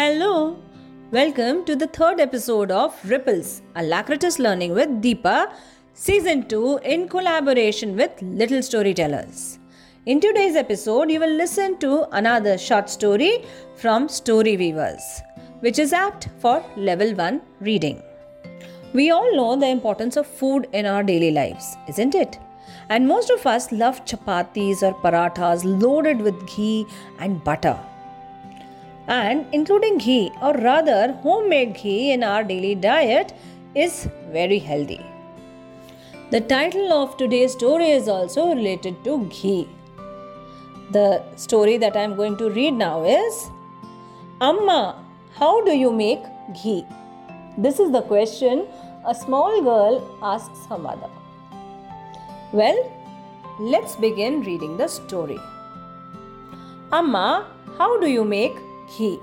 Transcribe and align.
Hello, 0.00 0.56
welcome 1.10 1.62
to 1.66 1.76
the 1.76 1.86
third 1.86 2.20
episode 2.20 2.70
of 2.70 2.94
Ripples, 3.04 3.60
Alacritus 3.76 4.38
Learning 4.38 4.72
with 4.72 4.88
Deepa, 5.02 5.52
Season 5.92 6.48
2 6.48 6.78
in 6.84 7.06
collaboration 7.06 7.94
with 7.96 8.10
Little 8.22 8.62
Storytellers. 8.62 9.58
In 10.06 10.18
today's 10.18 10.56
episode, 10.56 11.10
you 11.10 11.20
will 11.20 11.36
listen 11.42 11.78
to 11.80 12.06
another 12.12 12.56
short 12.56 12.88
story 12.88 13.44
from 13.76 14.08
Story 14.08 14.56
Weavers, 14.56 15.20
which 15.58 15.78
is 15.78 15.92
apt 15.92 16.30
for 16.38 16.64
level 16.78 17.14
1 17.14 17.42
reading. 17.60 18.02
We 18.94 19.10
all 19.10 19.36
know 19.36 19.54
the 19.54 19.68
importance 19.68 20.16
of 20.16 20.26
food 20.26 20.66
in 20.72 20.86
our 20.86 21.02
daily 21.02 21.30
lives, 21.30 21.76
isn't 21.90 22.14
it? 22.14 22.38
And 22.88 23.06
most 23.06 23.28
of 23.28 23.46
us 23.46 23.70
love 23.70 24.02
chapatis 24.06 24.82
or 24.82 24.94
parathas 25.02 25.62
loaded 25.62 26.22
with 26.22 26.46
ghee 26.46 26.86
and 27.18 27.44
butter 27.44 27.78
and 29.10 29.44
including 29.52 29.98
ghee 29.98 30.30
or 30.40 30.52
rather 30.54 31.12
homemade 31.22 31.74
ghee 31.74 32.12
in 32.12 32.22
our 32.22 32.44
daily 32.44 32.74
diet 32.74 33.32
is 33.74 34.08
very 34.30 34.58
healthy. 34.58 35.00
The 36.30 36.40
title 36.40 36.92
of 36.92 37.16
today's 37.16 37.52
story 37.52 37.90
is 37.90 38.08
also 38.08 38.54
related 38.54 39.02
to 39.04 39.26
ghee. 39.26 39.68
The 40.92 41.22
story 41.36 41.76
that 41.78 41.96
I 41.96 42.02
am 42.02 42.14
going 42.14 42.36
to 42.36 42.50
read 42.50 42.74
now 42.74 43.02
is 43.04 43.50
Amma, 44.40 45.04
how 45.34 45.64
do 45.64 45.76
you 45.76 45.92
make 45.92 46.22
ghee? 46.62 46.86
This 47.58 47.80
is 47.80 47.90
the 47.90 48.02
question 48.02 48.66
a 49.06 49.14
small 49.14 49.60
girl 49.62 50.18
asks 50.22 50.66
her 50.66 50.78
mother. 50.78 51.10
Well, 52.52 52.78
let's 53.58 53.96
begin 53.96 54.42
reading 54.42 54.76
the 54.76 54.86
story. 54.86 55.38
Amma, 56.92 57.46
how 57.76 57.98
do 58.00 58.08
you 58.08 58.24
make 58.24 58.56
Ghee. 58.96 59.18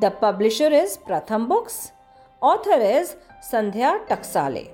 The 0.00 0.10
publisher 0.10 0.68
is 0.68 0.98
Pratham 0.98 1.48
Books. 1.48 1.92
Author 2.40 2.80
is 2.80 3.16
Sandhya 3.50 4.06
Taksale. 4.08 4.70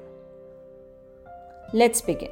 Let's 1.73 2.01
begin. 2.01 2.31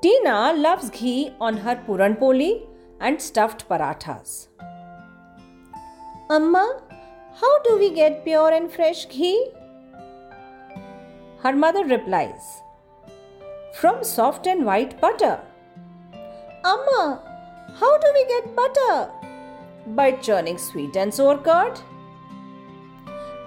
Tina 0.00 0.54
loves 0.56 0.90
ghee 0.90 1.34
on 1.40 1.56
her 1.58 1.76
puran 1.86 2.16
poli 2.16 2.66
and 3.00 3.20
stuffed 3.20 3.68
parathas. 3.68 4.48
Amma, 6.30 6.82
how 7.40 7.62
do 7.62 7.78
we 7.78 7.90
get 7.92 8.24
pure 8.24 8.52
and 8.52 8.72
fresh 8.72 9.08
ghee? 9.08 9.50
Her 11.42 11.54
mother 11.54 11.84
replies, 11.84 12.62
From 13.74 14.02
soft 14.02 14.46
and 14.46 14.64
white 14.64 15.00
butter. 15.00 15.40
Amma, 16.64 17.22
how 17.80 17.98
do 17.98 18.10
we 18.14 18.26
get 18.26 18.56
butter? 18.56 19.17
By 19.94 20.12
churning 20.12 20.58
sweet 20.58 20.96
and 20.96 21.12
sour 21.12 21.38
curd. 21.38 21.80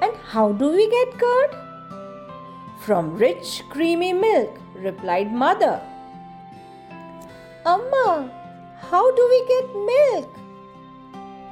And 0.01 0.15
how 0.29 0.51
do 0.51 0.71
we 0.71 0.89
get 0.89 1.17
curd? 1.19 1.55
From 2.79 3.15
rich, 3.15 3.63
creamy 3.69 4.13
milk, 4.13 4.57
replied 4.75 5.31
mother. 5.31 5.79
Amma, 7.65 8.31
how 8.89 9.15
do 9.15 9.27
we 9.29 9.39
get 9.47 9.75
milk? 9.75 10.35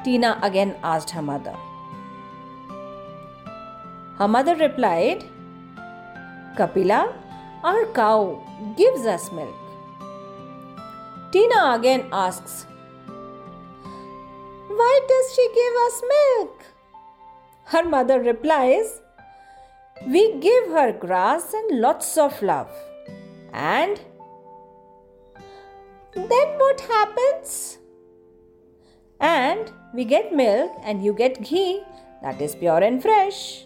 Tina 0.04 0.40
again 0.42 0.76
asked 0.84 1.12
her 1.12 1.22
mother. 1.22 1.56
Her 4.18 4.28
mother 4.28 4.56
replied, 4.56 5.24
Kapila, 6.58 7.14
our 7.64 7.86
cow, 7.94 8.42
gives 8.76 9.06
us 9.06 9.32
milk. 9.32 9.56
Tina 11.32 11.76
again 11.76 12.08
asks, 12.12 12.66
why 14.70 15.00
does 15.08 15.34
she 15.36 15.48
give 15.54 15.74
us 15.86 16.02
milk? 16.16 16.66
Her 17.66 17.84
mother 17.84 18.20
replies, 18.20 19.02
We 20.08 20.38
give 20.40 20.68
her 20.70 20.92
grass 20.92 21.54
and 21.54 21.82
lots 21.82 22.18
of 22.18 22.42
love. 22.42 22.72
And 23.52 24.00
then 26.14 26.58
what 26.58 26.82
happens? 26.82 27.78
And 29.20 29.72
we 29.94 30.06
get 30.06 30.34
milk 30.34 30.72
and 30.84 31.04
you 31.04 31.14
get 31.14 31.42
ghee 31.42 31.84
that 32.22 32.42
is 32.42 32.56
pure 32.56 32.84
and 32.84 33.02
fresh. 33.02 33.66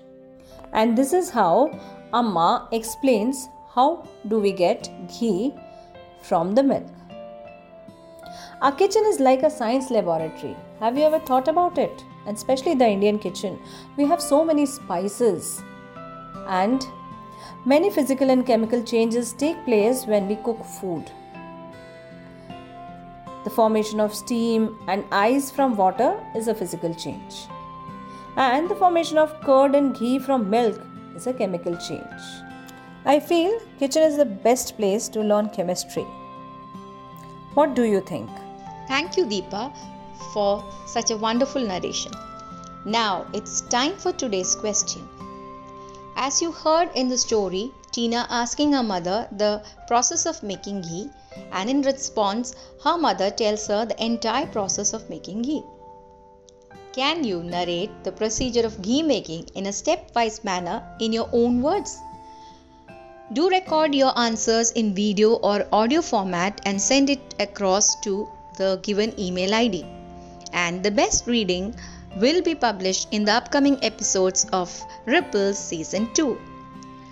And 0.72 0.98
this 0.98 1.14
is 1.14 1.30
how 1.30 1.80
Amma 2.14 2.68
explains 2.72 3.48
how 3.74 4.08
do 4.28 4.40
we 4.40 4.52
get 4.52 4.90
ghee 5.08 5.54
from 6.22 6.56
the 6.56 6.64
milk. 6.64 6.88
Our 8.62 8.72
kitchen 8.72 9.04
is 9.06 9.20
like 9.20 9.44
a 9.44 9.50
science 9.50 9.90
laboratory. 9.92 10.56
Have 10.80 10.98
you 10.98 11.04
ever 11.04 11.20
thought 11.20 11.48
about 11.48 11.78
it? 11.78 12.04
And 12.26 12.38
especially 12.38 12.76
the 12.76 12.88
Indian 12.88 13.20
kitchen. 13.20 13.60
We 13.98 14.06
have 14.06 14.22
so 14.22 14.44
many 14.46 14.66
spices 14.66 15.62
and 16.48 16.86
many 17.66 17.90
physical 17.90 18.30
and 18.30 18.46
chemical 18.46 18.84
changes 18.84 19.34
take 19.34 19.64
place 19.66 20.06
when 20.06 20.28
we 20.28 20.36
cook 20.38 20.64
food. 20.64 21.12
The 23.44 23.50
formation 23.50 24.00
of 24.00 24.16
steam 24.16 24.80
and 24.88 25.04
ice 25.12 25.52
from 25.52 25.76
water 25.76 26.18
is 26.36 26.48
a 26.48 26.56
physical 26.56 26.94
change. 26.96 27.48
And 28.38 28.70
the 28.70 28.76
formation 28.76 29.18
of 29.18 29.40
curd 29.42 29.76
and 29.76 29.94
ghee 29.94 30.18
from 30.18 30.50
milk 30.50 30.82
is 31.16 31.28
a 31.28 31.34
chemical 31.34 31.76
change. 31.76 32.22
I 33.06 33.20
feel 33.20 33.60
kitchen 33.80 34.02
is 34.02 34.16
the 34.16 34.26
best 34.26 34.78
place 34.78 35.10
to 35.10 35.22
learn 35.22 35.50
chemistry. 35.50 36.06
What 37.54 37.76
do 37.76 37.84
you 37.84 38.02
think? 38.02 38.30
Thank 38.88 39.16
you, 39.16 39.26
Deepa, 39.26 39.72
for 40.34 40.64
such 40.88 41.12
a 41.12 41.18
wonderful 41.18 41.62
narration. 41.62 42.12
Now 42.84 43.28
it's 43.32 43.62
time 43.62 43.96
for 43.98 44.12
today's 44.12 44.56
question. 44.56 45.08
As 46.16 46.42
you 46.42 46.52
heard 46.52 46.90
in 46.96 47.10
the 47.10 47.18
story, 47.18 47.72
Tina 47.92 48.26
asking 48.30 48.74
her 48.74 48.82
mother 48.82 49.28
the 49.32 49.64
process 49.88 50.26
of 50.26 50.42
making 50.42 50.82
ghee, 50.82 51.10
and 51.52 51.70
in 51.70 51.84
response, 51.84 52.56
her 52.84 52.98
mother 52.98 53.30
tells 53.30 53.68
her 53.68 53.86
the 53.86 54.04
entire 54.04 54.48
process 54.48 54.94
of 54.94 55.08
making 55.10 55.44
ghee. 55.44 55.64
Can 56.92 57.24
you 57.24 57.44
narrate 57.44 58.04
the 58.04 58.12
procedure 58.12 58.66
of 58.66 58.82
ghee 58.82 59.04
making 59.04 59.50
in 59.54 59.68
a 59.68 59.70
stepwise 59.70 60.44
manner 60.44 60.84
in 61.00 61.14
your 61.14 61.30
own 61.32 61.62
words? 61.62 61.98
Do 63.32 63.50
record 63.50 63.96
your 63.96 64.18
answers 64.20 64.72
in 64.72 64.94
video 64.94 65.36
or 65.36 65.66
audio 65.72 66.02
format 66.02 66.60
and 66.66 66.82
send 66.82 67.10
it 67.10 67.36
across 67.40 67.96
to 68.02 68.28
the 68.58 68.80
given 68.84 69.18
email 69.18 69.54
ID. 69.54 69.86
And 70.52 70.84
the 70.84 70.92
best 70.92 71.26
reading 71.26 71.74
will 72.18 72.42
be 72.42 72.54
published 72.54 73.08
in 73.12 73.24
the 73.24 73.32
upcoming 73.32 73.82
episodes 73.82 74.46
of 74.52 74.70
Ripples 75.06 75.58
Season 75.58 76.14
2. 76.14 76.38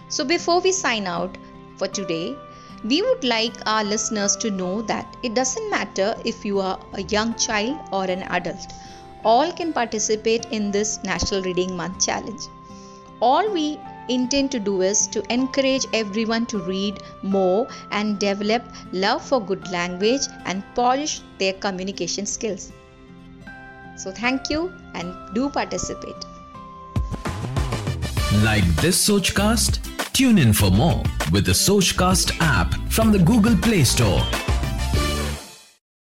So 0.09 0.25
before 0.25 0.59
we 0.59 0.73
sign 0.73 1.07
out 1.07 1.37
for 1.77 1.87
today, 1.87 2.35
we 2.83 3.01
would 3.01 3.23
like 3.23 3.53
our 3.65 3.83
listeners 3.83 4.35
to 4.37 4.51
know 4.51 4.81
that 4.83 5.15
it 5.23 5.33
doesn't 5.33 5.69
matter 5.69 6.15
if 6.25 6.43
you 6.43 6.59
are 6.59 6.77
a 6.93 7.03
young 7.03 7.35
child 7.35 7.79
or 7.93 8.03
an 8.03 8.23
adult, 8.23 8.73
all 9.23 9.51
can 9.53 9.71
participate 9.71 10.45
in 10.51 10.71
this 10.71 11.01
National 11.03 11.41
Reading 11.41 11.77
Month 11.77 12.05
challenge. 12.05 12.41
All 13.21 13.49
we 13.49 13.79
intend 14.13 14.51
to 14.51 14.59
do 14.59 14.81
is 14.81 15.07
to 15.07 15.23
encourage 15.33 15.85
everyone 15.93 16.45
to 16.47 16.59
read 16.59 17.01
more 17.23 17.67
and 17.91 18.19
develop 18.19 18.63
love 18.91 19.23
for 19.23 19.39
good 19.39 19.71
language 19.71 20.21
and 20.45 20.63
polish 20.75 21.21
their 21.37 21.53
communication 21.53 22.25
skills. 22.25 22.71
So, 23.97 24.11
thank 24.11 24.49
you 24.49 24.73
and 24.93 25.13
do 25.33 25.49
participate. 25.49 26.25
Like 28.43 28.65
this 28.77 29.07
Sochcast? 29.07 29.79
Tune 30.13 30.37
in 30.37 30.53
for 30.53 30.71
more 30.71 31.03
with 31.31 31.45
the 31.45 31.51
Sochcast 31.53 32.37
app 32.41 32.73
from 32.89 33.11
the 33.11 33.19
Google 33.19 33.55
Play 33.57 33.83
Store. 33.83 34.21